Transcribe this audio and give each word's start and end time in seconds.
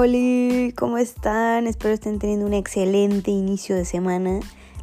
Hola, 0.00 0.72
¿cómo 0.76 0.96
están? 0.96 1.66
Espero 1.66 1.92
estén 1.92 2.20
teniendo 2.20 2.46
un 2.46 2.54
excelente 2.54 3.32
inicio 3.32 3.74
de 3.74 3.84
semana. 3.84 4.38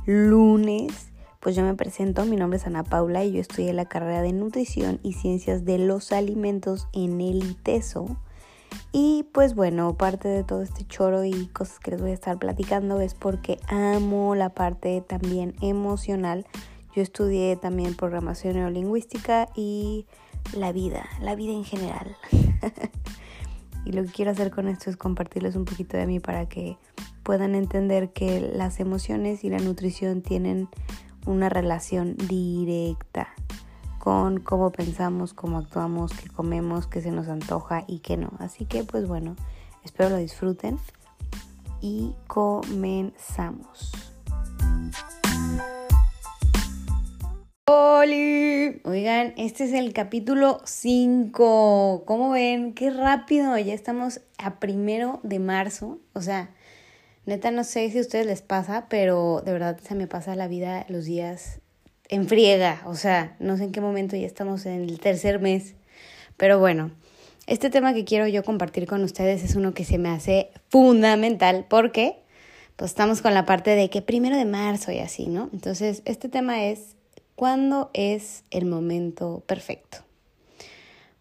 Lunes, 0.06 1.08
pues 1.40 1.56
yo 1.56 1.64
me 1.64 1.74
presento, 1.74 2.26
mi 2.26 2.36
nombre 2.36 2.58
es 2.58 2.68
Ana 2.68 2.84
Paula 2.84 3.24
y 3.24 3.32
yo 3.32 3.40
estudié 3.40 3.72
la 3.72 3.86
carrera 3.86 4.22
de 4.22 4.34
Nutrición 4.34 5.00
y 5.04 5.14
Ciencias 5.14 5.64
de 5.64 5.78
los 5.78 6.12
Alimentos 6.12 6.90
en 6.92 7.22
el 7.22 7.50
ITESO. 7.50 8.18
Y 8.92 9.26
pues 9.32 9.56
bueno, 9.56 9.96
parte 9.96 10.28
de 10.28 10.44
todo 10.44 10.62
este 10.64 10.86
choro 10.86 11.24
y 11.24 11.48
cosas 11.48 11.80
que 11.80 11.92
les 11.92 12.02
voy 12.02 12.12
a 12.12 12.16
estar 12.16 12.38
platicando 12.38 13.00
es 13.00 13.14
porque 13.14 13.58
amo 13.70 14.36
la 14.36 14.50
parte 14.50 15.00
también 15.00 15.56
emocional. 15.62 16.46
Yo 16.94 17.02
estudié 17.02 17.56
también 17.56 17.96
programación 17.96 18.56
neurolingüística 18.56 19.48
y 19.56 20.08
la 20.52 20.74
vida, 20.74 21.08
la 21.22 21.36
vida 21.36 21.54
en 21.54 21.64
general. 21.64 22.18
Y 23.86 23.92
lo 23.92 24.04
que 24.04 24.12
quiero 24.12 24.32
hacer 24.32 24.52
con 24.52 24.68
esto 24.68 24.90
es 24.90 24.98
compartirles 24.98 25.56
un 25.56 25.66
poquito 25.66 25.96
de 25.96 26.08
mí 26.08 26.20
para 26.20 26.50
que 26.50 26.78
puedan 27.24 27.56
entender 27.56 28.12
que 28.12 28.42
las 28.42 28.80
emociones 28.80 29.44
y 29.44 29.50
la 29.50 29.60
nutrición 29.60 30.22
tienen 30.22 30.68
una 31.26 31.50
relación 31.50 32.16
directa 32.18 33.30
con 34.00 34.40
cómo 34.40 34.72
pensamos, 34.72 35.34
cómo 35.34 35.58
actuamos, 35.58 36.14
qué 36.14 36.30
comemos, 36.30 36.86
qué 36.88 37.02
se 37.02 37.12
nos 37.12 37.28
antoja 37.28 37.84
y 37.88 38.00
qué 38.00 38.18
no. 38.18 38.32
Así 38.40 38.66
que 38.66 38.84
pues 38.84 39.08
bueno, 39.08 39.36
espero 39.84 40.10
lo 40.10 40.18
disfruten 40.18 40.78
y 41.82 42.14
comenzamos. 42.28 44.15
Oigan, 48.84 49.34
este 49.36 49.64
es 49.66 49.74
el 49.74 49.92
capítulo 49.92 50.62
5. 50.64 52.04
¿Cómo 52.06 52.32
ven? 52.32 52.74
Qué 52.74 52.90
rápido. 52.90 53.58
Ya 53.58 53.74
estamos 53.74 54.22
a 54.38 54.60
primero 54.60 55.20
de 55.24 55.40
marzo. 55.40 56.00
O 56.14 56.22
sea, 56.22 56.52
neta 57.26 57.52
no 57.52 57.64
sé 57.64 57.90
si 57.92 57.98
a 57.98 58.02
ustedes 58.02 58.26
les 58.26 58.42
pasa, 58.42 58.86
pero 58.90 59.42
de 59.46 59.52
verdad 59.52 59.80
se 59.80 59.96
me 59.96 60.08
pasa 60.08 60.36
la 60.36 60.48
vida 60.48 60.86
los 60.88 61.06
días 61.06 61.60
en 62.08 62.28
friega. 62.28 62.82
O 62.86 62.96
sea, 62.96 63.36
no 63.40 63.58
sé 63.58 63.66
en 63.66 63.72
qué 63.72 63.82
momento 63.82 64.16
ya 64.16 64.28
estamos 64.28 64.66
en 64.66 64.84
el 64.84 65.00
tercer 65.00 65.40
mes. 65.40 65.74
Pero 66.38 66.60
bueno, 66.60 66.92
este 67.48 67.70
tema 67.70 67.94
que 67.94 68.06
quiero 68.06 68.28
yo 68.28 68.44
compartir 68.44 68.88
con 68.88 69.04
ustedes 69.04 69.44
es 69.44 69.56
uno 69.56 69.74
que 69.74 69.84
se 69.84 69.98
me 69.98 70.10
hace 70.10 70.52
fundamental 70.70 71.66
porque 71.68 72.20
pues 72.76 72.92
estamos 72.92 73.22
con 73.22 73.34
la 73.34 73.46
parte 73.46 73.72
de 73.72 73.90
que 73.90 74.02
primero 74.02 74.38
de 74.38 74.46
marzo 74.46 74.92
y 74.92 75.00
así, 75.00 75.28
¿no? 75.28 75.50
Entonces, 75.54 76.02
este 76.06 76.30
tema 76.30 76.66
es 76.66 76.95
¿Cuándo 77.36 77.90
es 77.94 78.46
el 78.50 78.66
momento 78.66 79.44
perfecto? 79.46 79.98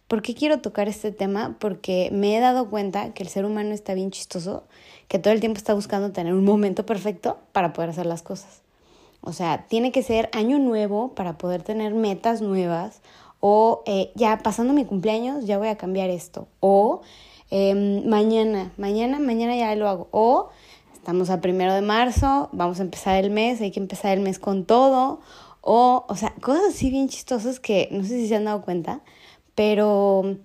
¿Por 0.07 0.23
qué 0.23 0.34
quiero 0.34 0.61
tocar 0.61 0.87
este 0.87 1.11
tema? 1.11 1.57
Porque 1.59 2.09
me 2.12 2.37
he 2.37 2.41
dado 2.41 2.70
cuenta 2.70 3.12
que 3.15 3.25
el 3.25 3.29
ser 3.29 3.45
humano 3.45 3.75
está 3.75 3.95
bien 3.95 4.12
chistoso, 4.12 4.62
que 5.09 5.19
todo 5.19 5.35
el 5.35 5.41
tiempo 5.41 5.59
está 5.59 5.75
buscando 5.75 6.12
tener 6.12 6.33
un 6.35 6.45
momento 6.45 6.87
perfecto 6.87 7.39
para 7.51 7.73
poder 7.73 7.91
hacer 7.91 8.07
las 8.07 8.23
cosas. 8.23 8.62
O 9.23 9.33
sea, 9.33 9.67
tiene 9.67 9.91
que 9.91 10.05
ser 10.05 10.29
año 10.33 10.61
nuevo 10.61 11.15
para 11.15 11.37
poder 11.37 11.62
tener 11.65 11.95
metas 11.95 12.42
nuevas 12.42 13.01
o 13.41 13.83
eh, 13.87 14.12
ya 14.15 14.39
pasando 14.39 14.73
mi 14.73 14.85
cumpleaños 14.85 15.47
ya 15.47 15.59
voy 15.59 15.69
a 15.69 15.77
cambiar 15.77 16.11
esto 16.11 16.47
o 16.61 17.03
em, 17.51 18.07
mañana, 18.07 18.73
mañana, 18.77 19.19
mañana 19.19 19.57
ya 19.57 19.75
lo 19.75 19.89
hago 19.89 20.09
o 20.12 20.48
estamos 20.95 21.29
a 21.29 21.41
primero 21.41 21.75
de 21.75 21.83
marzo, 21.83 22.48
vamos 22.53 22.81
a 22.81 22.83
empezar 22.83 23.23
el 23.23 23.31
mes, 23.31 23.61
hay 23.61 23.70
que 23.70 23.81
empezar 23.81 24.17
el 24.17 24.20
mes 24.20 24.39
con 24.39 24.65
todo 24.65 25.20
o, 25.67 26.05
o 26.09 26.17
sea, 26.17 26.34
cosas 26.43 26.75
así 26.75 26.91
bien 26.91 27.09
chistosas 27.09 27.59
que 27.59 27.89
no 27.91 28.03
sé 28.03 28.20
si 28.20 28.29
se 28.29 28.37
han 28.37 28.45
dado 28.45 28.61
cuenta, 28.61 29.01
pero 29.55 30.37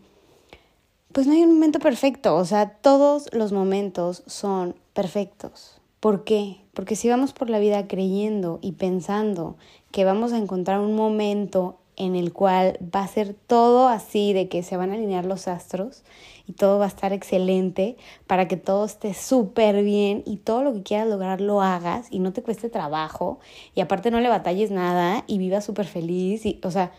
pues 1.12 1.28
no 1.28 1.34
hay 1.34 1.44
un 1.44 1.54
momento 1.54 1.80
perfecto. 1.80 2.38
O 2.38 2.46
sea, 2.46 2.70
todos 2.70 3.28
los 3.34 3.52
momentos 3.52 4.24
son 4.28 4.76
perfectos. 4.94 5.82
¿Por 6.00 6.24
qué? 6.24 6.62
Porque 6.74 6.96
si 6.96 7.10
vamos 7.10 7.34
por 7.34 7.50
la 7.50 7.60
vida 7.60 7.86
creyendo 7.86 8.60
y 8.62 8.74
pensando 8.74 9.58
que 9.92 10.06
vamos 10.06 10.32
a 10.32 10.38
encontrar 10.38 10.80
un 10.80 10.96
momento 10.96 11.76
en 11.98 12.16
el 12.16 12.32
cual 12.32 12.78
va 12.96 13.02
a 13.02 13.08
ser 13.08 13.34
todo 13.34 13.90
así, 13.90 14.32
de 14.32 14.48
que 14.48 14.64
se 14.64 14.78
van 14.78 14.92
a 14.92 14.94
alinear 14.94 15.26
los 15.26 15.50
astros 15.50 16.04
y 16.50 16.54
todo 16.54 16.80
va 16.80 16.86
a 16.86 16.88
estar 16.88 17.14
excelente 17.14 17.96
para 18.26 18.48
que 18.48 18.58
todo 18.58 18.84
esté 18.84 19.14
súper 19.14 19.84
bien 19.84 20.24
y 20.26 20.38
todo 20.38 20.64
lo 20.64 20.74
que 20.74 20.82
quieras 20.82 21.08
lograr 21.08 21.42
lo 21.42 21.62
hagas 21.62 22.08
y 22.10 22.18
no 22.18 22.34
te 22.34 22.42
cueste 22.42 22.72
trabajo 22.72 23.40
y 23.76 23.82
aparte 23.82 24.10
no 24.10 24.20
le 24.20 24.30
batalles 24.30 24.72
nada 24.72 25.24
y 25.28 25.38
vivas 25.38 25.64
súper 25.64 25.86
feliz 25.86 26.48
y, 26.48 26.60
o 26.64 26.72
sea, 26.72 26.92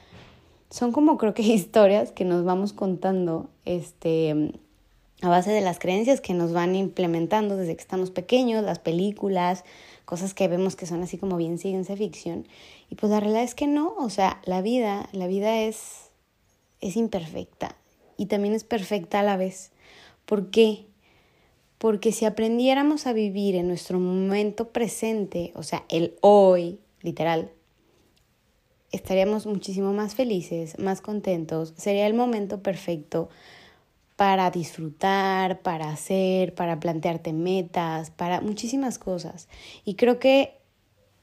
son 0.70 0.92
como 0.92 1.18
creo 1.18 1.34
que 1.34 1.42
historias 1.42 2.12
que 2.12 2.24
nos 2.24 2.44
vamos 2.44 2.72
contando, 2.72 3.50
este, 3.64 4.52
a 5.20 5.28
base 5.28 5.50
de 5.50 5.62
las 5.62 5.80
creencias 5.80 6.20
que 6.20 6.32
nos 6.32 6.52
van 6.52 6.76
implementando 6.76 7.56
desde 7.56 7.74
que 7.74 7.82
estamos 7.82 8.12
pequeños, 8.12 8.62
las 8.62 8.78
películas, 8.78 9.64
cosas 10.04 10.32
que 10.32 10.46
vemos 10.46 10.76
que 10.76 10.86
son 10.86 11.02
así 11.02 11.18
como 11.18 11.36
bien 11.36 11.58
ciencia 11.58 11.96
ficción. 11.96 12.46
Y 12.88 12.94
pues 12.94 13.10
la 13.10 13.18
realidad 13.18 13.42
es 13.42 13.56
que 13.56 13.66
no, 13.66 13.96
o 13.98 14.10
sea, 14.10 14.40
la 14.44 14.62
vida, 14.62 15.08
la 15.10 15.26
vida 15.26 15.62
es, 15.62 16.12
es 16.80 16.96
imperfecta 16.96 17.74
y 18.20 18.26
también 18.26 18.52
es 18.52 18.64
perfecta 18.64 19.20
a 19.20 19.22
la 19.22 19.38
vez. 19.38 19.70
¿Por 20.26 20.50
qué? 20.50 20.84
Porque 21.78 22.12
si 22.12 22.26
aprendiéramos 22.26 23.06
a 23.06 23.14
vivir 23.14 23.54
en 23.54 23.66
nuestro 23.66 23.98
momento 23.98 24.68
presente, 24.68 25.52
o 25.54 25.62
sea, 25.62 25.86
el 25.88 26.18
hoy, 26.20 26.80
literal, 27.00 27.50
estaríamos 28.92 29.46
muchísimo 29.46 29.94
más 29.94 30.14
felices, 30.14 30.78
más 30.78 31.00
contentos, 31.00 31.72
sería 31.78 32.06
el 32.06 32.12
momento 32.12 32.62
perfecto 32.62 33.30
para 34.16 34.50
disfrutar, 34.50 35.62
para 35.62 35.88
hacer, 35.88 36.54
para 36.54 36.78
plantearte 36.78 37.32
metas, 37.32 38.10
para 38.10 38.42
muchísimas 38.42 38.98
cosas. 38.98 39.48
Y 39.86 39.94
creo 39.94 40.18
que, 40.18 40.58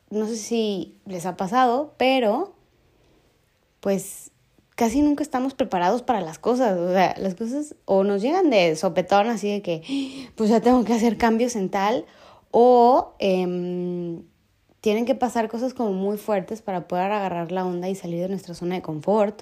no 0.09 0.25
sé 0.25 0.35
si 0.35 0.97
les 1.05 1.27
ha 1.27 1.37
pasado, 1.37 1.93
pero 1.99 2.55
pues 3.81 4.31
casi 4.77 5.01
nunca 5.01 5.23
estamos 5.23 5.55
preparados 5.55 6.03
para 6.03 6.21
las 6.21 6.37
cosas. 6.37 6.77
O 6.77 6.93
sea, 6.93 7.15
las 7.17 7.33
cosas 7.33 7.75
o 7.85 8.03
nos 8.03 8.21
llegan 8.21 8.51
de 8.51 8.75
sopetón, 8.75 9.27
así 9.27 9.49
de 9.49 9.61
que, 9.63 10.29
pues 10.35 10.51
ya 10.51 10.61
tengo 10.61 10.85
que 10.85 10.93
hacer 10.93 11.17
cambios 11.17 11.55
en 11.55 11.69
tal, 11.69 12.05
o 12.51 13.15
em, 13.17 14.23
tienen 14.79 15.05
que 15.05 15.15
pasar 15.15 15.49
cosas 15.49 15.73
como 15.73 15.93
muy 15.93 16.17
fuertes 16.17 16.61
para 16.61 16.87
poder 16.87 17.11
agarrar 17.11 17.51
la 17.51 17.65
onda 17.65 17.89
y 17.89 17.95
salir 17.95 18.21
de 18.21 18.29
nuestra 18.29 18.53
zona 18.53 18.75
de 18.75 18.83
confort, 18.83 19.41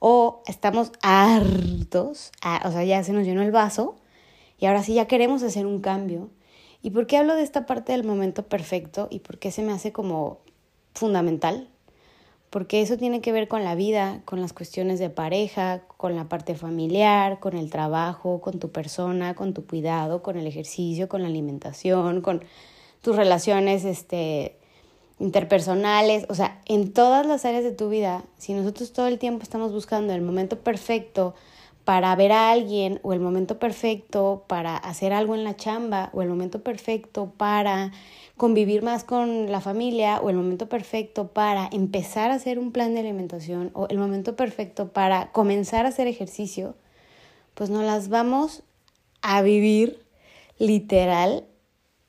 o 0.00 0.42
estamos 0.46 0.90
hartos, 1.00 2.32
o 2.64 2.70
sea, 2.72 2.84
ya 2.84 3.04
se 3.04 3.12
nos 3.12 3.24
llenó 3.24 3.42
el 3.42 3.52
vaso 3.52 3.94
y 4.58 4.66
ahora 4.66 4.82
sí 4.82 4.94
ya 4.94 5.06
queremos 5.06 5.44
hacer 5.44 5.64
un 5.64 5.80
cambio. 5.80 6.30
¿Y 6.82 6.90
por 6.90 7.06
qué 7.06 7.18
hablo 7.18 7.36
de 7.36 7.42
esta 7.44 7.66
parte 7.66 7.92
del 7.92 8.02
momento 8.02 8.48
perfecto 8.48 9.06
y 9.10 9.20
por 9.20 9.38
qué 9.38 9.52
se 9.52 9.62
me 9.62 9.72
hace 9.72 9.92
como 9.92 10.40
fundamental? 10.92 11.71
Porque 12.52 12.82
eso 12.82 12.98
tiene 12.98 13.22
que 13.22 13.32
ver 13.32 13.48
con 13.48 13.64
la 13.64 13.74
vida, 13.74 14.20
con 14.26 14.42
las 14.42 14.52
cuestiones 14.52 14.98
de 14.98 15.08
pareja, 15.08 15.80
con 15.96 16.14
la 16.14 16.28
parte 16.28 16.54
familiar, 16.54 17.40
con 17.40 17.56
el 17.56 17.70
trabajo, 17.70 18.42
con 18.42 18.58
tu 18.58 18.70
persona, 18.70 19.34
con 19.34 19.54
tu 19.54 19.66
cuidado, 19.66 20.22
con 20.22 20.36
el 20.36 20.46
ejercicio, 20.46 21.08
con 21.08 21.22
la 21.22 21.28
alimentación, 21.28 22.20
con 22.20 22.44
tus 23.00 23.16
relaciones 23.16 23.86
este, 23.86 24.58
interpersonales, 25.18 26.26
o 26.28 26.34
sea, 26.34 26.60
en 26.66 26.92
todas 26.92 27.24
las 27.24 27.46
áreas 27.46 27.64
de 27.64 27.72
tu 27.72 27.88
vida, 27.88 28.22
si 28.36 28.52
nosotros 28.52 28.92
todo 28.92 29.06
el 29.06 29.18
tiempo 29.18 29.42
estamos 29.42 29.72
buscando 29.72 30.12
el 30.12 30.20
momento 30.20 30.58
perfecto 30.58 31.34
para 31.84 32.14
ver 32.14 32.32
a 32.32 32.50
alguien 32.50 33.00
o 33.02 33.12
el 33.12 33.20
momento 33.20 33.58
perfecto 33.58 34.44
para 34.46 34.76
hacer 34.76 35.12
algo 35.12 35.34
en 35.34 35.44
la 35.44 35.56
chamba 35.56 36.10
o 36.12 36.22
el 36.22 36.28
momento 36.28 36.62
perfecto 36.62 37.32
para 37.36 37.92
convivir 38.36 38.82
más 38.82 39.04
con 39.04 39.50
la 39.50 39.60
familia 39.60 40.20
o 40.20 40.30
el 40.30 40.36
momento 40.36 40.68
perfecto 40.68 41.28
para 41.28 41.68
empezar 41.72 42.30
a 42.30 42.34
hacer 42.34 42.58
un 42.58 42.72
plan 42.72 42.94
de 42.94 43.00
alimentación 43.00 43.70
o 43.74 43.86
el 43.88 43.98
momento 43.98 44.36
perfecto 44.36 44.92
para 44.92 45.32
comenzar 45.32 45.86
a 45.86 45.90
hacer 45.90 46.06
ejercicio, 46.06 46.74
pues 47.54 47.70
nos 47.70 47.84
las 47.84 48.08
vamos 48.08 48.62
a 49.20 49.42
vivir 49.42 50.02
literal 50.58 51.44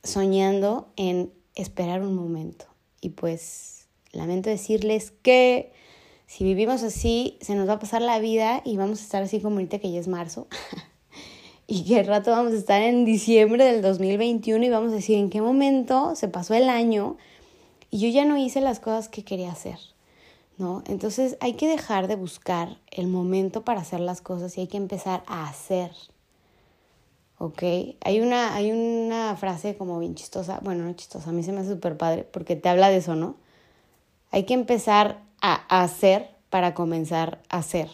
soñando 0.04 0.88
en 0.96 1.32
esperar 1.56 2.02
un 2.02 2.16
momento. 2.16 2.66
Y 3.02 3.10
pues 3.10 3.88
lamento 4.12 4.50
decirles 4.50 5.12
que 5.12 5.74
si 6.34 6.44
vivimos 6.44 6.82
así, 6.82 7.38
se 7.42 7.54
nos 7.54 7.70
va 7.70 7.74
a 7.74 7.80
pasar 7.80 8.02
la 8.02 8.18
vida 8.18 8.64
y 8.66 8.76
vamos 8.76 9.00
a 9.00 9.04
estar 9.04 9.22
así 9.22 9.40
como 9.40 9.58
ahorita 9.58 9.78
que 9.78 9.92
ya 9.92 10.00
es 10.00 10.08
marzo. 10.08 10.48
y 11.68 11.86
que 11.86 12.02
rato 12.02 12.32
vamos 12.32 12.54
a 12.54 12.56
estar 12.56 12.82
en 12.82 13.06
diciembre 13.06 13.64
del 13.64 13.84
2021 13.84 14.66
y 14.66 14.70
vamos 14.70 14.94
a 14.94 14.96
decir 14.96 15.20
en 15.20 15.30
qué 15.30 15.44
momento 15.44 16.16
se 16.16 16.28
pasó 16.28 16.56
el 16.56 16.70
año 16.70 17.18
y 17.92 18.00
yo 18.00 18.08
ya 18.08 18.26
no 18.26 18.36
hice 18.36 18.62
las 18.62 18.80
cosas 18.80 19.10
que 19.10 19.24
quería 19.24 19.52
hacer. 19.52 19.78
¿No? 20.58 20.82
Entonces 20.88 21.38
hay 21.40 21.54
que 21.54 21.68
dejar 21.68 22.08
de 22.08 22.16
buscar 22.16 22.80
el 22.90 23.06
momento 23.06 23.64
para 23.64 23.82
hacer 23.82 24.00
las 24.00 24.22
cosas 24.22 24.58
y 24.58 24.62
hay 24.62 24.68
que 24.68 24.78
empezar 24.78 25.22
a 25.28 25.48
hacer. 25.48 25.92
¿ok? 27.38 27.62
Hay 28.02 28.22
una, 28.22 28.56
hay 28.56 28.72
una 28.72 29.36
frase 29.36 29.78
como 29.78 30.00
bien 30.00 30.16
chistosa, 30.16 30.62
bueno, 30.64 30.84
no 30.84 30.94
chistosa, 30.94 31.30
a 31.30 31.34
mí 31.34 31.44
se 31.44 31.52
me 31.52 31.60
hace 31.60 31.74
súper 31.74 31.96
padre 31.96 32.24
porque 32.24 32.56
te 32.56 32.70
habla 32.70 32.90
de 32.90 32.98
eso, 32.98 33.16
¿no? 33.16 33.36
Hay 34.32 34.46
que 34.46 34.56
empezar 34.56 35.22
a 35.44 35.84
hacer 35.84 36.30
para 36.50 36.74
comenzar 36.74 37.42
a 37.50 37.58
hacer. 37.58 37.90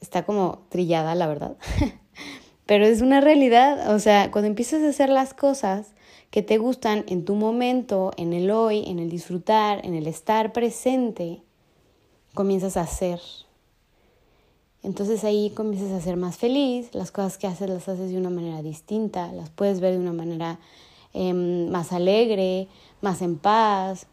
Está 0.00 0.24
como 0.24 0.66
trillada, 0.68 1.16
la 1.16 1.26
verdad. 1.26 1.56
pero 2.66 2.84
es 2.84 3.00
una 3.00 3.20
realidad, 3.20 3.94
o 3.94 3.98
sea, 3.98 4.30
cuando 4.30 4.46
empiezas 4.46 4.82
a 4.82 4.90
hacer 4.90 5.08
las 5.08 5.34
cosas 5.34 5.94
que 6.30 6.42
te 6.42 6.58
gustan 6.58 7.04
en 7.08 7.24
tu 7.24 7.34
momento, 7.34 8.12
en 8.18 8.34
el 8.34 8.50
hoy, 8.50 8.84
en 8.86 8.98
el 8.98 9.08
disfrutar, 9.08 9.84
en 9.86 9.94
el 9.94 10.06
estar 10.06 10.52
presente, 10.52 11.42
comienzas 12.34 12.76
a 12.76 12.82
hacer. 12.82 13.20
Entonces 14.82 15.24
ahí 15.24 15.50
comienzas 15.56 15.92
a 15.92 16.00
ser 16.00 16.18
más 16.18 16.36
feliz, 16.36 16.94
las 16.94 17.10
cosas 17.10 17.38
que 17.38 17.46
haces 17.46 17.70
las 17.70 17.88
haces 17.88 18.10
de 18.10 18.18
una 18.18 18.30
manera 18.30 18.62
distinta, 18.62 19.32
las 19.32 19.48
puedes 19.48 19.80
ver 19.80 19.94
de 19.94 20.00
una 20.00 20.12
manera 20.12 20.60
em, 21.14 21.70
más 21.70 21.92
alegre, 21.92 22.68
más 23.00 23.22
en 23.22 23.38
paz, 23.38 24.06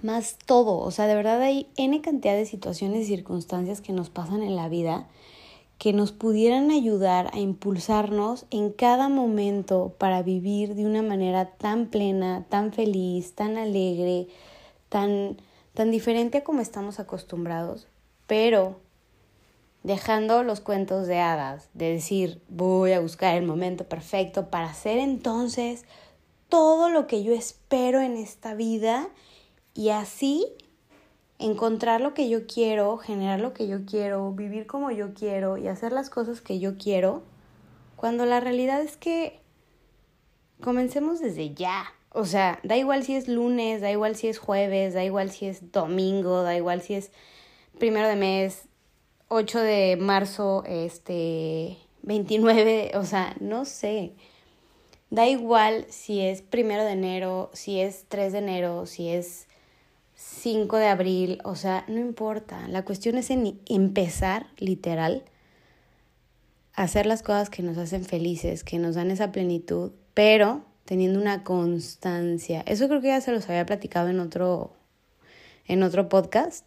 más 0.00 0.38
todo. 0.46 0.78
O 0.78 0.90
sea, 0.90 1.06
de 1.06 1.14
verdad 1.14 1.42
hay 1.42 1.68
N 1.76 2.00
cantidad 2.00 2.34
de 2.34 2.46
situaciones 2.46 3.02
y 3.02 3.06
circunstancias 3.06 3.80
que 3.80 3.92
nos 3.92 4.10
pasan 4.10 4.42
en 4.42 4.56
la 4.56 4.68
vida 4.68 5.08
que 5.82 5.92
nos 5.92 6.12
pudieran 6.12 6.70
ayudar 6.70 7.28
a 7.32 7.40
impulsarnos 7.40 8.46
en 8.52 8.70
cada 8.70 9.08
momento 9.08 9.96
para 9.98 10.22
vivir 10.22 10.76
de 10.76 10.86
una 10.86 11.02
manera 11.02 11.56
tan 11.56 11.86
plena, 11.86 12.46
tan 12.48 12.72
feliz, 12.72 13.34
tan 13.34 13.56
alegre, 13.56 14.28
tan, 14.88 15.38
tan 15.74 15.90
diferente 15.90 16.38
a 16.38 16.44
como 16.44 16.60
estamos 16.60 17.00
acostumbrados, 17.00 17.88
pero 18.28 18.76
dejando 19.82 20.44
los 20.44 20.60
cuentos 20.60 21.08
de 21.08 21.18
hadas, 21.18 21.68
de 21.74 21.94
decir 21.94 22.40
voy 22.48 22.92
a 22.92 23.00
buscar 23.00 23.34
el 23.34 23.44
momento 23.44 23.82
perfecto 23.82 24.50
para 24.50 24.70
hacer 24.70 24.98
entonces 24.98 25.84
todo 26.48 26.90
lo 26.90 27.08
que 27.08 27.24
yo 27.24 27.32
espero 27.32 28.00
en 28.00 28.16
esta 28.16 28.54
vida 28.54 29.08
y 29.74 29.90
así 29.90 30.46
encontrar 31.38 32.00
lo 32.00 32.14
que 32.14 32.28
yo 32.28 32.46
quiero, 32.46 32.98
generar 32.98 33.40
lo 33.40 33.52
que 33.52 33.66
yo 33.66 33.84
quiero, 33.84 34.32
vivir 34.32 34.66
como 34.66 34.90
yo 34.90 35.12
quiero 35.14 35.56
y 35.56 35.68
hacer 35.68 35.92
las 35.92 36.10
cosas 36.10 36.40
que 36.40 36.58
yo 36.58 36.78
quiero, 36.78 37.22
cuando 37.96 38.26
la 38.26 38.40
realidad 38.40 38.80
es 38.80 38.96
que 38.96 39.40
comencemos 40.60 41.20
desde 41.20 41.54
ya. 41.54 41.84
O 42.10 42.26
sea, 42.26 42.60
da 42.62 42.76
igual 42.76 43.04
si 43.04 43.16
es 43.16 43.26
lunes, 43.26 43.80
da 43.80 43.90
igual 43.90 44.16
si 44.16 44.28
es 44.28 44.38
jueves, 44.38 44.94
da 44.94 45.02
igual 45.02 45.30
si 45.30 45.46
es 45.46 45.72
domingo, 45.72 46.42
da 46.42 46.56
igual 46.56 46.82
si 46.82 46.94
es 46.94 47.10
primero 47.78 48.06
de 48.06 48.16
mes, 48.16 48.68
8 49.28 49.60
de 49.60 49.96
marzo, 49.96 50.62
este, 50.66 51.78
29, 52.02 52.92
o 52.96 53.04
sea, 53.04 53.34
no 53.40 53.64
sé. 53.64 54.12
Da 55.10 55.26
igual 55.26 55.86
si 55.88 56.20
es 56.20 56.42
primero 56.42 56.84
de 56.84 56.92
enero, 56.92 57.50
si 57.52 57.80
es 57.80 58.04
3 58.08 58.32
de 58.32 58.38
enero, 58.38 58.86
si 58.86 59.08
es 59.08 59.46
5 60.14 60.76
de 60.76 60.86
abril, 60.86 61.40
o 61.44 61.54
sea, 61.54 61.84
no 61.88 61.98
importa. 61.98 62.66
La 62.68 62.84
cuestión 62.84 63.16
es 63.16 63.30
en 63.30 63.60
empezar, 63.66 64.46
literal, 64.58 65.24
a 66.74 66.84
hacer 66.84 67.06
las 67.06 67.22
cosas 67.22 67.50
que 67.50 67.62
nos 67.62 67.78
hacen 67.78 68.04
felices, 68.04 68.64
que 68.64 68.78
nos 68.78 68.94
dan 68.94 69.10
esa 69.10 69.32
plenitud, 69.32 69.92
pero 70.14 70.64
teniendo 70.84 71.20
una 71.20 71.44
constancia. 71.44 72.62
Eso 72.66 72.88
creo 72.88 73.00
que 73.00 73.08
ya 73.08 73.20
se 73.20 73.32
los 73.32 73.48
había 73.48 73.66
platicado 73.66 74.08
en 74.08 74.20
otro, 74.20 74.72
en 75.66 75.82
otro 75.82 76.08
podcast. 76.08 76.64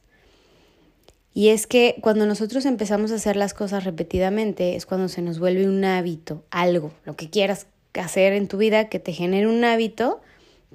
Y 1.33 1.49
es 1.49 1.67
que 1.67 1.97
cuando 2.01 2.25
nosotros 2.25 2.65
empezamos 2.65 3.11
a 3.11 3.15
hacer 3.15 3.35
las 3.35 3.53
cosas 3.53 3.83
repetidamente 3.83 4.75
es 4.75 4.85
cuando 4.85 5.09
se 5.09 5.21
nos 5.21 5.37
vuelve 5.37 5.67
un 5.67 5.83
hábito, 5.83 6.45
algo, 6.49 6.93
lo 7.03 7.17
que 7.17 7.29
quieras 7.29 7.67
hacer 7.93 8.33
en 8.33 8.47
tu 8.47 8.57
vida 8.57 8.89
que 8.89 8.99
te 8.99 9.11
genere 9.11 9.47
un 9.47 9.63
hábito 9.63 10.21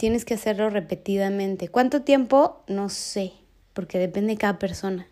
tienes 0.00 0.24
que 0.24 0.32
hacerlo 0.32 0.70
repetidamente. 0.70 1.68
¿Cuánto 1.68 2.00
tiempo? 2.00 2.62
No 2.66 2.88
sé, 2.88 3.32
porque 3.74 3.98
depende 3.98 4.32
de 4.32 4.38
cada 4.38 4.58
persona. 4.58 5.06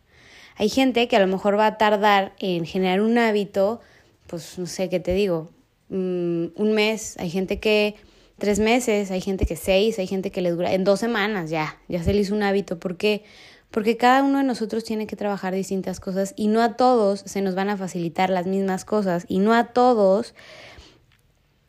Hay 0.57 0.71
gente 0.71 1.09
que 1.09 1.17
a 1.17 1.21
lo 1.21 1.27
mejor 1.27 1.59
va 1.59 1.67
a 1.67 1.77
tardar 1.77 2.33
en 2.39 2.65
generar 2.65 3.03
un 3.03 3.19
hábito, 3.19 3.83
pues 4.29 4.59
no 4.59 4.65
sé 4.65 4.89
qué 4.89 4.99
te 4.99 5.13
digo, 5.13 5.51
mm, 5.91 6.47
un 6.55 6.73
mes, 6.73 7.19
hay 7.19 7.29
gente 7.29 7.61
que 7.61 7.97
tres 8.39 8.61
meses, 8.61 9.11
hay 9.11 9.21
gente 9.21 9.45
que 9.45 9.57
seis, 9.57 9.99
hay 9.99 10.07
gente 10.07 10.31
que 10.31 10.41
le 10.41 10.53
dura, 10.53 10.73
en 10.73 10.85
dos 10.85 11.01
semanas 11.01 11.51
ya, 11.51 11.77
ya 11.87 12.03
se 12.03 12.15
le 12.15 12.21
hizo 12.21 12.35
un 12.35 12.43
hábito. 12.43 12.79
¿Por 12.79 12.97
qué? 12.97 13.25
Porque 13.71 13.99
cada 13.99 14.23
uno 14.23 14.39
de 14.39 14.45
nosotros 14.45 14.85
tiene 14.85 15.07
que 15.07 15.17
trabajar 15.17 15.53
distintas 15.55 16.01
cosas 16.01 16.33
y 16.35 16.49
no 16.49 16.63
a 16.63 16.79
todos 16.79 17.21
se 17.27 17.43
nos 17.43 17.55
van 17.55 17.69
a 17.69 17.77
facilitar 17.77 18.31
las 18.31 18.47
mismas 18.47 18.87
cosas 18.87 19.27
y 19.29 19.41
no 19.41 19.53
a 19.53 19.65
todos 19.65 20.35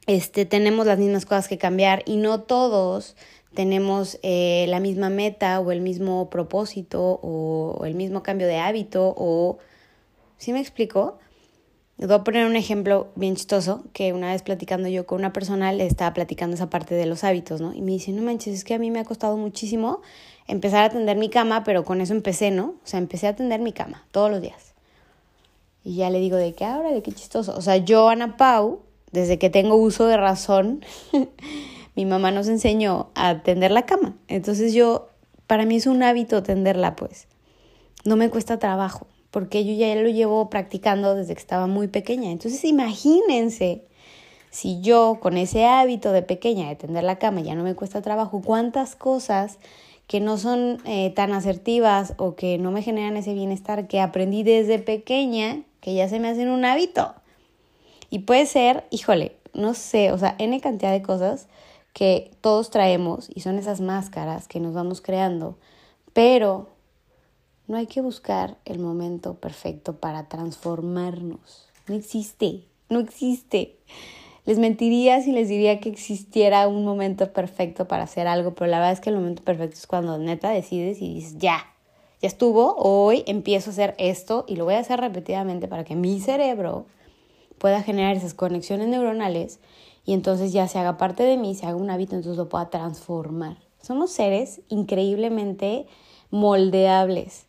este, 0.09 0.45
tenemos 0.45 0.87
las 0.87 0.97
mismas 0.97 1.25
cosas 1.25 1.47
que 1.47 1.59
cambiar 1.59 2.01
y 2.07 2.17
no 2.17 2.41
todos 2.41 3.15
tenemos 3.53 4.17
eh, 4.23 4.65
la 4.67 4.79
misma 4.79 5.11
meta 5.11 5.59
o 5.59 5.71
el 5.71 5.81
mismo 5.81 6.31
propósito 6.31 7.19
o, 7.21 7.85
el 7.85 7.93
mismo 7.93 8.23
cambio 8.23 8.47
de 8.47 8.57
hábito 8.57 9.13
o... 9.15 9.59
¿Sí 10.39 10.51
me 10.51 10.61
explico? 10.61 11.19
voy 11.97 12.11
a 12.13 12.23
poner 12.23 12.47
un 12.47 12.55
ejemplo 12.55 13.09
bien 13.15 13.35
chistoso 13.35 13.83
que 13.93 14.13
una 14.13 14.31
vez 14.31 14.41
platicando 14.41 14.87
yo 14.87 15.05
con 15.05 15.19
una 15.19 15.31
persona 15.31 15.73
le 15.73 15.85
estaba 15.85 16.13
platicando 16.13 16.55
esa 16.55 16.71
parte 16.71 16.95
de 16.95 17.05
los 17.05 17.23
hábitos, 17.23 17.61
¿no? 17.61 17.73
Y 17.73 17.81
me 17.81 17.91
dice, 17.91 18.11
no 18.11 18.23
manches, 18.23 18.55
es 18.55 18.63
que 18.63 18.73
a 18.73 18.79
mí 18.79 18.89
me 18.89 18.99
ha 18.99 19.05
costado 19.05 19.37
muchísimo 19.37 20.01
empezar 20.47 20.83
a 20.83 20.85
atender 20.85 21.17
mi 21.17 21.29
cama, 21.29 21.63
pero 21.63 21.83
con 21.83 22.01
eso 22.01 22.13
empecé, 22.13 22.49
¿no? 22.49 22.75
O 22.83 22.87
sea, 22.87 22.99
empecé 22.99 23.27
a 23.27 23.31
atender 23.31 23.59
mi 23.59 23.73
cama 23.73 24.05
todos 24.11 24.31
los 24.31 24.41
días. 24.41 24.73
Y 25.83 25.97
ya 25.97 26.09
le 26.09 26.19
digo 26.19 26.37
de 26.37 26.53
qué 26.53 26.65
ahora, 26.65 26.91
de 26.91 27.03
qué 27.03 27.11
chistoso. 27.11 27.55
O 27.55 27.61
sea, 27.61 27.77
yo, 27.77 28.07
Ana 28.07 28.37
Pau, 28.37 28.79
desde 29.11 29.39
que 29.39 29.49
tengo 29.49 29.75
uso 29.75 30.05
de 30.05 30.17
razón, 30.17 30.83
mi 31.95 32.05
mamá 32.05 32.31
nos 32.31 32.47
enseñó 32.47 33.09
a 33.15 33.41
tender 33.41 33.71
la 33.71 33.85
cama. 33.85 34.15
Entonces 34.27 34.73
yo, 34.73 35.09
para 35.47 35.65
mí 35.65 35.77
es 35.77 35.87
un 35.87 36.03
hábito 36.03 36.43
tenderla, 36.43 36.95
pues. 36.95 37.27
No 38.05 38.15
me 38.15 38.29
cuesta 38.29 38.59
trabajo, 38.59 39.07
porque 39.31 39.65
yo 39.65 39.73
ya 39.73 39.93
lo 39.95 40.09
llevo 40.09 40.49
practicando 40.49 41.15
desde 41.15 41.33
que 41.33 41.41
estaba 41.41 41.67
muy 41.67 41.87
pequeña. 41.87 42.31
Entonces 42.31 42.63
imagínense, 42.63 43.83
si 44.51 44.81
yo 44.81 45.19
con 45.21 45.37
ese 45.37 45.65
hábito 45.65 46.11
de 46.11 46.21
pequeña 46.21 46.69
de 46.69 46.75
tender 46.75 47.03
la 47.03 47.19
cama 47.19 47.41
ya 47.41 47.55
no 47.55 47.63
me 47.63 47.75
cuesta 47.75 48.01
trabajo, 48.01 48.41
cuántas 48.41 48.95
cosas 48.95 49.59
que 50.07 50.19
no 50.19 50.37
son 50.37 50.79
eh, 50.85 51.11
tan 51.15 51.33
asertivas 51.33 52.15
o 52.17 52.35
que 52.35 52.57
no 52.57 52.71
me 52.71 52.81
generan 52.81 53.15
ese 53.15 53.35
bienestar 53.35 53.87
que 53.87 54.01
aprendí 54.01 54.41
desde 54.41 54.79
pequeña, 54.79 55.61
que 55.81 55.93
ya 55.93 56.09
se 56.09 56.19
me 56.19 56.29
hacen 56.29 56.49
un 56.49 56.65
hábito. 56.65 57.13
Y 58.09 58.19
puede 58.19 58.45
ser, 58.45 58.85
híjole, 58.91 59.35
no 59.53 59.73
sé, 59.73 60.11
o 60.11 60.17
sea, 60.17 60.35
N 60.39 60.59
cantidad 60.61 60.91
de 60.91 61.01
cosas 61.01 61.47
que 61.93 62.31
todos 62.41 62.69
traemos 62.69 63.29
y 63.33 63.41
son 63.41 63.57
esas 63.57 63.81
máscaras 63.81 64.47
que 64.47 64.59
nos 64.59 64.73
vamos 64.73 65.01
creando, 65.01 65.57
pero 66.13 66.69
no 67.67 67.77
hay 67.77 67.87
que 67.87 68.01
buscar 68.01 68.57
el 68.65 68.79
momento 68.79 69.35
perfecto 69.35 69.97
para 69.97 70.27
transformarnos. 70.27 71.67
No 71.87 71.95
existe, 71.95 72.65
no 72.89 72.99
existe. 72.99 73.77
Les 74.45 74.57
mentiría 74.57 75.21
si 75.21 75.31
les 75.31 75.49
diría 75.49 75.79
que 75.79 75.89
existiera 75.89 76.67
un 76.67 76.83
momento 76.83 77.31
perfecto 77.31 77.87
para 77.87 78.03
hacer 78.03 78.27
algo, 78.27 78.55
pero 78.55 78.71
la 78.71 78.77
verdad 78.77 78.93
es 78.93 78.99
que 78.99 79.11
el 79.11 79.17
momento 79.17 79.43
perfecto 79.43 79.75
es 79.75 79.85
cuando 79.85 80.17
neta 80.17 80.49
decides 80.49 81.01
y 81.01 81.13
dices, 81.13 81.37
ya, 81.37 81.65
ya 82.21 82.27
estuvo, 82.27 82.75
hoy 82.77 83.23
empiezo 83.27 83.69
a 83.69 83.73
hacer 83.73 83.95
esto 83.99 84.45
y 84.47 84.55
lo 84.55 84.65
voy 84.65 84.73
a 84.73 84.79
hacer 84.79 84.99
repetidamente 84.99 85.67
para 85.67 85.83
que 85.83 85.95
mi 85.95 86.19
cerebro 86.19 86.85
pueda 87.59 87.83
generar 87.83 88.15
esas 88.15 88.33
conexiones 88.33 88.87
neuronales 88.87 89.59
y 90.05 90.13
entonces 90.13 90.51
ya 90.51 90.67
se 90.67 90.79
haga 90.79 90.97
parte 90.97 91.23
de 91.23 91.37
mí, 91.37 91.53
se 91.53 91.67
haga 91.67 91.75
un 91.75 91.91
hábito, 91.91 92.15
entonces 92.15 92.37
lo 92.37 92.49
pueda 92.49 92.69
transformar. 92.69 93.57
Somos 93.81 94.11
seres 94.11 94.61
increíblemente 94.69 95.85
moldeables, 96.31 97.45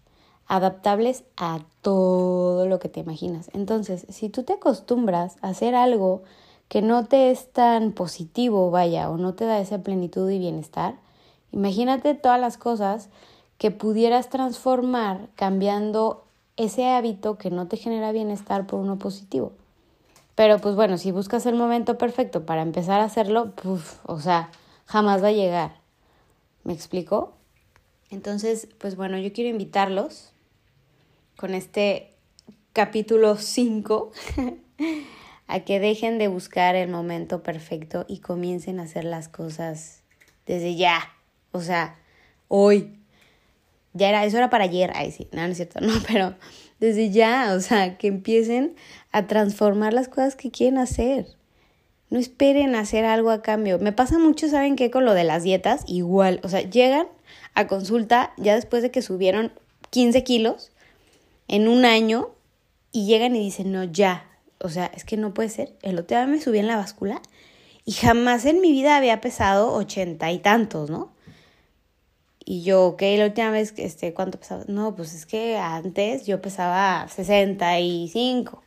adaptables 0.47 1.25
a 1.37 1.61
todo 1.81 2.67
lo 2.67 2.79
que 2.79 2.89
te 2.89 3.01
imaginas. 3.01 3.51
Entonces, 3.55 4.07
si 4.11 4.29
tú 4.29 4.43
te 4.43 4.55
acostumbras 4.55 5.37
a 5.43 5.49
hacer 5.49 5.75
algo 5.75 6.23
que 6.69 6.83
no 6.83 7.07
te 7.07 7.31
es 7.31 7.51
tan 7.53 7.93
positivo, 7.93 8.71
vaya, 8.71 9.11
o 9.11 9.17
no 9.17 9.35
te 9.35 9.45
da 9.45 9.59
esa 9.59 9.79
plenitud 9.79 10.31
y 10.31 10.39
bienestar, 10.39 10.97
imagínate 11.53 12.15
todas 12.15 12.41
las 12.41 12.59
cosas 12.59 13.09
que 13.59 13.71
pudieras 13.71 14.29
transformar 14.29 15.29
cambiando 15.35 16.25
ese 16.57 16.87
hábito 16.89 17.39
que 17.39 17.51
no 17.51 17.69
te 17.69 17.77
genera 17.77 18.13
bienestar 18.13 18.67
por 18.67 18.81
uno 18.81 18.99
positivo. 18.99 19.53
Pero 20.41 20.59
pues 20.59 20.75
bueno, 20.75 20.97
si 20.97 21.11
buscas 21.11 21.45
el 21.45 21.55
momento 21.55 21.99
perfecto 21.99 22.47
para 22.47 22.63
empezar 22.63 23.03
a 23.03 23.05
hacerlo, 23.05 23.55
pues, 23.57 24.01
o 24.07 24.21
sea, 24.21 24.51
jamás 24.87 25.23
va 25.23 25.29
a 25.29 25.33
llegar. 25.33 25.83
¿Me 26.65 26.73
explico? 26.73 27.37
Entonces, 28.09 28.67
pues 28.79 28.97
bueno, 28.97 29.19
yo 29.19 29.35
quiero 29.35 29.51
invitarlos 29.51 30.33
con 31.37 31.53
este 31.53 32.15
capítulo 32.73 33.37
5 33.37 34.13
a 35.47 35.61
que 35.61 35.79
dejen 35.79 36.17
de 36.17 36.29
buscar 36.29 36.75
el 36.75 36.89
momento 36.89 37.43
perfecto 37.43 38.07
y 38.09 38.21
comiencen 38.21 38.81
a 38.81 38.85
hacer 38.85 39.05
las 39.05 39.29
cosas 39.29 40.05
desde 40.47 40.75
ya. 40.75 41.03
O 41.53 41.61
sea, 41.61 41.99
hoy. 42.49 42.99
Ya 43.93 44.09
era, 44.09 44.25
eso 44.25 44.39
era 44.39 44.49
para 44.49 44.65
ayer. 44.65 44.91
Ay, 44.95 45.11
sí, 45.11 45.29
no, 45.33 45.43
no 45.43 45.49
es 45.49 45.57
cierto, 45.57 45.81
no, 45.83 45.93
pero 46.09 46.35
desde 46.81 47.11
ya, 47.11 47.53
o 47.55 47.61
sea, 47.61 47.99
que 47.99 48.09
empiecen 48.09 48.75
a 49.13 49.27
transformar 49.27 49.93
las 49.93 50.09
cosas 50.09 50.35
que 50.35 50.51
quieren 50.51 50.79
hacer. 50.79 51.27
No 52.09 52.19
esperen 52.19 52.75
hacer 52.75 53.05
algo 53.05 53.31
a 53.31 53.43
cambio. 53.43 53.79
Me 53.79 53.93
pasa 53.93 54.19
mucho, 54.19 54.49
¿saben 54.49 54.75
qué? 54.75 54.91
Con 54.91 55.05
lo 55.05 55.15
de 55.15 55.25
las 55.25 55.45
dietas, 55.45 55.85
igual. 55.87 56.41
O 56.43 56.49
sea, 56.49 56.63
llegan 56.63 57.07
a 57.55 57.67
consulta 57.69 58.33
ya 58.37 58.55
después 58.55 58.83
de 58.83 58.91
que 58.91 59.03
subieron 59.03 59.53
15 59.91 60.25
kilos 60.25 60.73
en 61.47 61.69
un 61.69 61.85
año 61.85 62.31
y 62.91 63.07
llegan 63.07 63.37
y 63.37 63.41
dicen, 63.41 63.71
no, 63.71 63.85
ya, 63.85 64.27
o 64.59 64.69
sea, 64.69 64.91
es 64.95 65.05
que 65.05 65.17
no 65.17 65.35
puede 65.35 65.51
ser. 65.51 65.73
El 65.83 65.99
otro 65.99 66.17
día 66.17 66.27
me 66.27 66.41
subí 66.41 66.59
en 66.59 66.67
la 66.67 66.77
báscula 66.77 67.21
y 67.85 67.93
jamás 67.93 68.45
en 68.45 68.61
mi 68.61 68.73
vida 68.73 68.97
había 68.97 69.21
pesado 69.21 69.73
ochenta 69.73 70.33
y 70.33 70.39
tantos, 70.39 70.91
¿no? 70.91 71.13
Y 72.45 72.63
yo, 72.63 72.87
ok, 72.87 73.03
la 73.17 73.27
última 73.27 73.51
vez, 73.51 73.75
este, 73.77 74.15
¿cuánto 74.15 74.39
pesaba? 74.39 74.65
No, 74.67 74.95
pues 74.97 75.15
es 75.15 75.27
que 75.27 75.57
antes 75.57 76.27
yo 76.27 76.41
pesaba 76.41 77.07
65. 77.09 78.63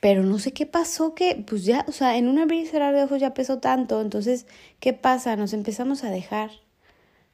Pero 0.00 0.22
no 0.22 0.38
sé 0.38 0.52
qué 0.52 0.66
pasó 0.66 1.14
que, 1.14 1.44
pues 1.46 1.64
ya, 1.64 1.84
o 1.88 1.92
sea, 1.92 2.16
en 2.16 2.28
un 2.28 2.38
abrir 2.38 2.62
y 2.62 2.66
cerrar 2.66 2.94
de 2.94 3.02
ojos 3.02 3.20
ya 3.20 3.34
pesó 3.34 3.58
tanto. 3.58 4.00
Entonces, 4.00 4.46
¿qué 4.78 4.92
pasa? 4.92 5.36
Nos 5.36 5.52
empezamos 5.52 6.04
a 6.04 6.10
dejar. 6.10 6.50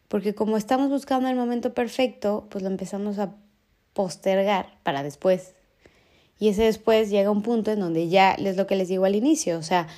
Porque 0.09 0.35
como 0.35 0.57
estamos 0.57 0.91
buscando 0.91 1.29
el 1.29 1.37
momento 1.37 1.75
perfecto, 1.75 2.47
pues 2.51 2.63
lo 2.63 2.71
empezamos 2.71 3.19
a 3.19 3.35
postergar 3.93 4.79
para 4.83 5.03
después. 5.03 5.55
Y 6.39 6.49
ese 6.49 6.65
después 6.65 7.11
llega 7.11 7.31
un 7.31 7.43
punto 7.43 7.73
en 7.73 7.81
donde 7.81 8.09
ya 8.09 8.33
es 8.33 8.57
lo 8.57 8.67
que 8.67 8.77
les 8.77 8.89
digo 8.89 9.05
al 9.05 9.15
inicio, 9.15 9.59
o 9.59 9.63
sea, 9.63 9.89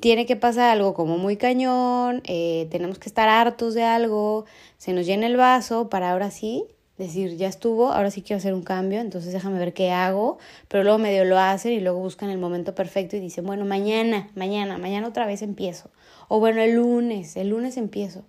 tiene 0.00 0.26
que 0.26 0.36
pasar 0.36 0.70
algo 0.70 0.94
como 0.94 1.18
muy 1.18 1.36
cañón, 1.36 2.22
eh, 2.24 2.68
tenemos 2.70 2.98
que 2.98 3.08
estar 3.08 3.28
hartos 3.28 3.74
de 3.74 3.84
algo, 3.84 4.46
se 4.78 4.92
nos 4.92 5.06
llena 5.06 5.26
el 5.26 5.36
vaso 5.36 5.88
para 5.88 6.10
ahora 6.10 6.30
sí 6.30 6.64
decir, 6.98 7.36
ya 7.36 7.48
estuvo, 7.48 7.92
ahora 7.92 8.10
sí 8.10 8.20
quiero 8.22 8.38
hacer 8.38 8.52
un 8.52 8.62
cambio, 8.62 9.00
entonces 9.00 9.32
déjame 9.32 9.58
ver 9.58 9.72
qué 9.72 9.90
hago, 9.90 10.38
pero 10.68 10.84
luego 10.84 10.98
medio 10.98 11.24
lo 11.24 11.38
hacen 11.38 11.72
y 11.72 11.80
luego 11.80 11.98
buscan 11.98 12.28
el 12.28 12.38
momento 12.38 12.74
perfecto 12.74 13.16
y 13.16 13.20
dicen, 13.20 13.46
bueno, 13.46 13.64
mañana, 13.64 14.28
mañana, 14.34 14.76
mañana 14.76 15.08
otra 15.08 15.24
vez 15.24 15.40
empiezo, 15.40 15.90
o 16.28 16.40
bueno, 16.40 16.60
el 16.60 16.74
lunes, 16.74 17.36
el 17.36 17.48
lunes 17.48 17.78
empiezo, 17.78 18.24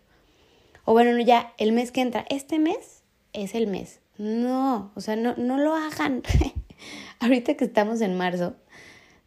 o 0.85 0.93
bueno, 0.93 1.19
ya, 1.19 1.53
el 1.57 1.73
mes 1.73 1.91
que 1.91 2.01
entra, 2.01 2.25
este 2.29 2.59
mes 2.59 3.03
es 3.33 3.55
el 3.55 3.67
mes. 3.67 3.99
No, 4.17 4.91
o 4.95 5.01
sea, 5.01 5.15
no, 5.15 5.35
no 5.37 5.57
lo 5.57 5.75
hagan. 5.75 6.21
Ahorita 7.19 7.55
que 7.55 7.65
estamos 7.65 8.01
en 8.01 8.17
marzo, 8.17 8.55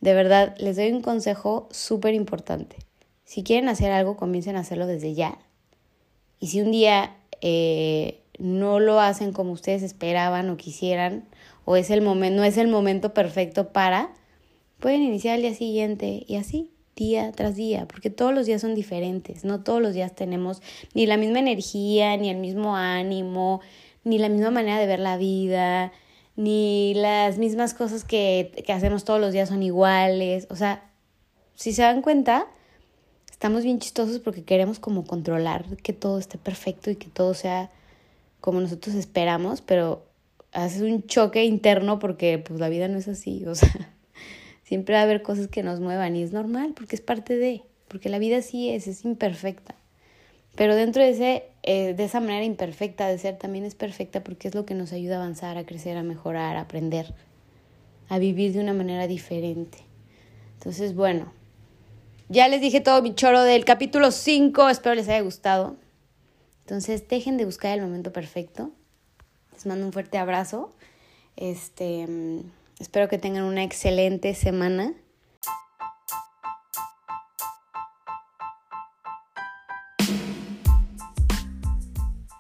de 0.05 0.13
verdad, 0.13 0.55
les 0.59 0.77
doy 0.77 0.93
un 0.93 1.01
consejo 1.01 1.67
súper 1.71 2.13
importante. 2.13 2.77
Si 3.25 3.43
quieren 3.43 3.71
hacer 3.71 3.91
algo, 3.91 4.19
comiencen 4.19 4.55
a 4.55 4.61
hacerlo 4.61 4.87
desde 4.87 5.15
ya. 5.15 5.39
Y 6.39 6.49
si 6.49 6.61
un 6.61 6.73
día 6.73 7.17
eh, 7.41 8.21
no 8.39 8.81
lo 8.81 9.01
hacen 9.01 9.33
como 9.33 9.53
ustedes 9.53 9.83
esperaban 9.83 10.51
o 10.51 10.59
quisieran, 10.59 11.25
o 11.65 11.77
es 11.77 11.89
el 11.89 12.03
momento, 12.03 12.37
no 12.37 12.45
es 12.45 12.59
el 12.59 12.69
momento 12.69 13.15
perfecto 13.15 13.73
para, 13.73 14.13
pueden 14.79 15.01
iniciar 15.03 15.37
el 15.37 15.43
día 15.43 15.55
siguiente 15.55 16.23
y 16.29 16.37
así, 16.37 16.71
día 16.97 17.33
tras 17.33 17.57
día, 17.57 17.89
porque 17.89 18.11
todos 18.11 18.35
los 18.35 18.45
días 18.45 18.61
son 18.61 18.75
diferentes, 18.75 19.43
no 19.43 19.63
todos 19.65 19.81
los 19.81 19.95
días 19.95 20.15
tenemos 20.15 20.61
ni 20.93 21.07
la 21.07 21.17
misma 21.17 21.39
energía, 21.39 22.15
ni 22.19 22.29
el 22.29 22.37
mismo 22.37 22.77
ánimo, 22.77 23.63
ni 24.05 24.19
la 24.19 24.29
misma 24.29 24.51
manera 24.51 24.79
de 24.79 24.87
ver 24.87 25.01
la 25.01 25.17
vida, 25.17 25.93
ni 26.37 26.95
las 26.95 27.39
mismas 27.39 27.75
cosas 27.75 28.05
que, 28.05 28.53
que 28.67 28.73
hacemos 28.73 29.05
todos 29.05 29.21
los 29.21 29.33
días 29.33 29.49
son 29.49 29.63
iguales. 29.63 30.47
O 30.51 30.57
sea, 30.57 30.91
si 31.55 31.73
se 31.73 31.83
dan 31.83 32.03
cuenta, 32.03 32.47
estamos 33.31 33.65
bien 33.65 33.79
chistosos 33.79 34.19
porque 34.19 34.45
queremos 34.45 34.79
como 34.79 35.05
controlar 35.05 35.65
que 35.79 35.93
todo 35.93 36.19
esté 36.19 36.39
perfecto 36.39 36.91
y 36.91 36.97
que 36.97 37.09
todo 37.09 37.35
sea 37.35 37.71
como 38.41 38.61
nosotros 38.61 38.95
esperamos, 38.95 39.61
pero 39.61 40.05
hace 40.53 40.85
un 40.85 41.07
choque 41.07 41.45
interno 41.45 41.99
porque 41.99 42.39
pues 42.39 42.61
la 42.61 42.69
vida 42.69 42.89
no 42.89 42.99
es 42.99 43.09
así, 43.09 43.45
o 43.47 43.55
sea, 43.55 43.93
siempre 44.65 44.95
va 44.95 45.01
a 45.01 45.05
haber 45.05 45.23
cosas 45.23 45.49
que 45.49 45.63
nos 45.63 45.81
muevan 45.81 46.17
y 46.17 46.23
es 46.23 46.33
normal 46.33 46.73
porque 46.77 46.97
es 46.97 47.01
parte 47.01 47.37
de, 47.37 47.63
porque 47.89 48.09
la 48.09 48.19
vida 48.19 48.43
sí 48.43 48.71
es, 48.71 48.87
es 48.87 49.05
imperfecta. 49.05 49.75
Pero 50.57 50.77
dentro 50.77 51.03
de, 51.03 51.11
ese, 51.11 51.45
eh, 51.67 51.95
de 51.95 52.05
esa 52.05 52.21
manera 52.21 52.45
imperfecta 52.45 53.09
de 53.09 53.17
ser 53.17 53.39
también 53.39 53.65
es 53.65 53.75
perfecta 53.75 54.23
porque 54.23 54.49
es 54.49 54.55
lo 54.55 54.67
que 54.67 54.75
nos 54.75 54.93
ayuda 54.93 55.17
a 55.17 55.21
avanzar, 55.21 55.57
a 55.57 55.65
crecer, 55.65 55.97
a 55.97 56.03
mejorar, 56.03 56.57
a 56.57 56.61
aprender, 56.61 57.15
a 58.11 58.19
vivir 58.19 58.53
de 58.53 58.61
una 58.61 58.75
manera 58.75 59.07
diferente. 59.07 59.79
Entonces, 60.59 60.95
bueno, 60.95 61.33
ya 62.29 62.49
les 62.49 62.61
dije 62.61 62.83
todo 62.83 63.01
mi 63.01 63.15
choro 63.15 63.43
del 63.43 63.65
capítulo 63.65 64.11
5, 64.11 64.69
espero 64.69 64.95
les 64.95 65.09
haya 65.09 65.23
gustado. 65.23 65.77
Entonces, 66.61 67.09
dejen 67.09 67.39
de 67.39 67.47
buscar 67.47 67.79
el 67.79 67.83
momento 67.83 68.13
perfecto. 68.13 68.71
Les 69.55 69.65
mando 69.65 69.87
un 69.87 69.93
fuerte 69.95 70.19
abrazo. 70.19 70.71
Este, 71.37 72.07
mm, 72.07 72.41
espero 72.79 73.09
que 73.09 73.17
tengan 73.17 73.45
una 73.45 73.65
excelente 73.65 74.35
semana. 74.35 74.93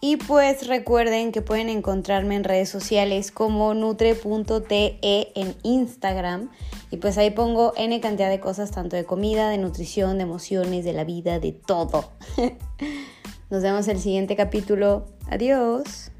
Y 0.06 0.18
pues 0.18 0.66
recuerden 0.66 1.32
que 1.32 1.40
pueden 1.40 1.70
encontrarme 1.70 2.36
en 2.36 2.44
redes 2.44 2.68
sociales 2.68 3.30
como 3.30 3.72
nutre.te 3.72 4.98
en 5.00 5.54
Instagram. 5.62 6.50
Y 6.90 6.98
pues 6.98 7.16
ahí 7.16 7.30
pongo 7.30 7.72
N 7.78 7.98
cantidad 8.02 8.28
de 8.28 8.38
cosas, 8.38 8.70
tanto 8.70 8.96
de 8.96 9.06
comida, 9.06 9.48
de 9.48 9.56
nutrición, 9.56 10.18
de 10.18 10.24
emociones, 10.24 10.84
de 10.84 10.92
la 10.92 11.04
vida, 11.04 11.38
de 11.38 11.52
todo. 11.52 12.10
Nos 13.50 13.62
vemos 13.62 13.88
en 13.88 13.96
el 13.96 14.02
siguiente 14.02 14.36
capítulo. 14.36 15.06
Adiós. 15.30 16.10